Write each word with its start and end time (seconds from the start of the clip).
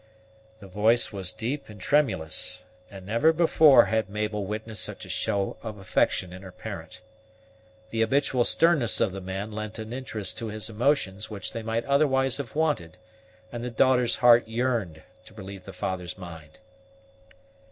The 0.57 0.65
voice 0.67 1.13
was 1.13 1.31
deep 1.31 1.69
and 1.69 1.79
tremulous, 1.79 2.63
and 2.89 3.05
never 3.05 3.31
before 3.31 3.85
had 3.85 4.09
Mabel 4.09 4.47
witnessed 4.47 4.83
such 4.83 5.05
a 5.05 5.09
show 5.09 5.57
of 5.61 5.77
affection 5.77 6.33
in 6.33 6.41
her 6.41 6.51
parent. 6.51 7.03
The 7.91 8.01
habitual 8.01 8.43
sternness 8.43 8.99
of 8.99 9.11
the 9.11 9.21
man 9.21 9.51
lent 9.51 9.77
an 9.77 9.93
interest 9.93 10.39
to 10.39 10.47
his 10.47 10.71
emotions 10.71 11.29
which 11.29 11.53
they 11.53 11.61
might 11.61 11.85
otherwise 11.85 12.37
have 12.37 12.55
wanted, 12.55 12.97
and 13.51 13.63
the 13.63 13.69
daughter's 13.69 14.15
heart 14.15 14.47
yearned 14.47 15.03
to 15.25 15.35
relieve 15.35 15.65
the 15.65 15.71
father's 15.71 16.17
mind. 16.17 16.57